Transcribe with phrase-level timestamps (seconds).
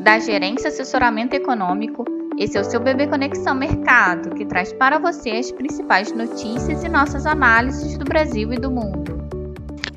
[0.00, 2.04] da Gerência Assessoramento Econômico.
[2.38, 6.88] Esse é o seu Bebê Conexão Mercado, que traz para você as principais notícias e
[6.88, 9.20] nossas análises do Brasil e do mundo.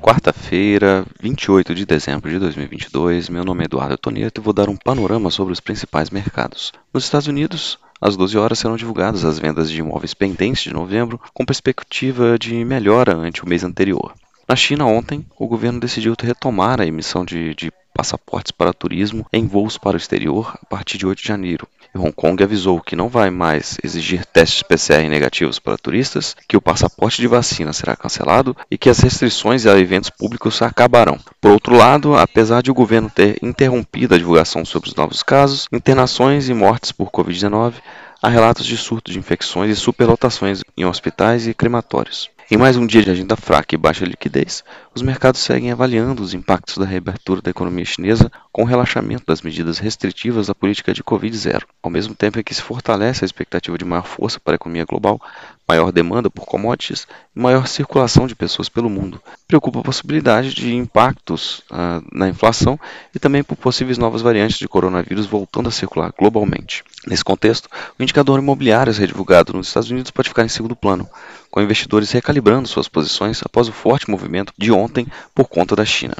[0.02, 4.76] Quarta-feira, 28 de dezembro de 2022, meu nome é Eduardo Tonieto e vou dar um
[4.76, 6.70] panorama sobre os principais mercados.
[6.92, 11.18] Nos Estados Unidos, às 12 horas serão divulgadas as vendas de imóveis pendentes de novembro,
[11.32, 14.12] com perspectiva de melhora ante o mês anterior.
[14.46, 19.46] Na China, ontem, o governo decidiu retomar a emissão de, de passaportes para turismo em
[19.46, 21.68] voos para o exterior a partir de 8 de janeiro.
[21.94, 26.56] E Hong Kong avisou que não vai mais exigir testes PCR negativos para turistas, que
[26.56, 31.20] o passaporte de vacina será cancelado e que as restrições a eventos públicos acabarão.
[31.40, 35.68] Por outro lado, apesar de o governo ter interrompido a divulgação sobre os novos casos,
[35.72, 37.74] internações e mortes por Covid-19,
[38.20, 42.33] há relatos de surto de infecções e superlotações em hospitais e crematórios.
[42.50, 44.62] Em mais um dia de agenda fraca e baixa liquidez,
[44.94, 49.42] os mercados seguem avaliando os impactos da reabertura da economia chinesa com o relaxamento das
[49.42, 53.76] medidas restritivas da política de Covid-0, ao mesmo tempo em que se fortalece a expectativa
[53.76, 55.20] de maior força para a economia global,
[55.66, 59.20] maior demanda por commodities e maior circulação de pessoas pelo mundo.
[59.48, 62.78] Preocupa a possibilidade de impactos uh, na inflação
[63.12, 66.84] e também por possíveis novas variantes de coronavírus voltando a circular globalmente.
[67.08, 67.68] Nesse contexto,
[67.98, 71.08] o indicador imobiliário redivulgado nos Estados Unidos pode ficar em segundo plano,
[71.50, 76.14] com investidores recalibrando suas posições após o forte movimento de ontem por conta da China.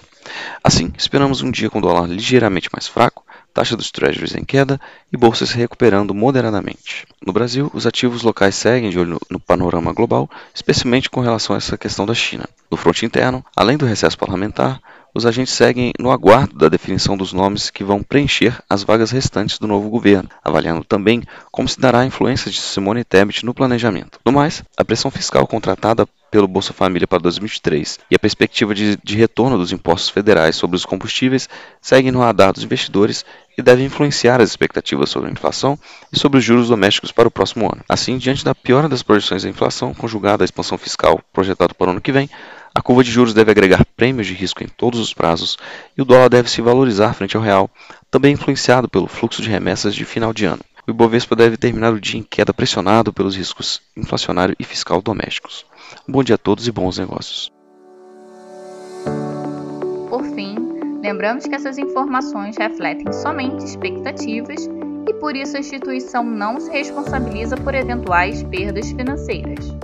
[0.62, 3.22] Assim, esperamos um dia com dólar ligeiramente mais fraco,
[3.52, 4.80] taxa dos treasuries em queda
[5.12, 7.06] e bolsas se recuperando moderadamente.
[7.24, 11.58] No Brasil, os ativos locais seguem de olho no panorama global, especialmente com relação a
[11.58, 12.48] essa questão da China.
[12.70, 14.80] No fronte interno, além do recesso parlamentar,
[15.14, 19.60] os agentes seguem no aguardo da definição dos nomes que vão preencher as vagas restantes
[19.60, 24.18] do novo governo, avaliando também como se dará a influência de Simone Tebet no planejamento.
[24.26, 26.04] No mais, a pressão fiscal contratada
[26.34, 30.76] pelo Bolsa Família para 2023 e a perspectiva de, de retorno dos impostos federais sobre
[30.76, 31.48] os combustíveis
[31.80, 33.24] seguem no radar dos investidores
[33.56, 35.78] e devem influenciar as expectativas sobre a inflação
[36.12, 37.84] e sobre os juros domésticos para o próximo ano.
[37.88, 41.90] Assim, diante da piora das projeções da inflação, conjugada à expansão fiscal projetada para o
[41.92, 42.28] ano que vem,
[42.74, 45.56] a curva de juros deve agregar prêmios de risco em todos os prazos
[45.96, 47.70] e o dólar deve se valorizar frente ao real,
[48.10, 50.64] também influenciado pelo fluxo de remessas de final de ano.
[50.86, 55.64] O Ibovespa deve terminar o dia em queda pressionado pelos riscos inflacionário e fiscal domésticos.
[56.06, 57.50] bom dia a todos e bons negócios.
[60.10, 60.56] Por fim,
[61.02, 64.68] lembramos que essas informações refletem somente expectativas
[65.08, 69.74] e por isso a instituição não se responsabiliza por eventuais perdas financeiras.